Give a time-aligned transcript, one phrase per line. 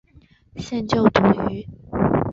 [0.55, 1.21] 现就读
[1.51, 1.63] 于。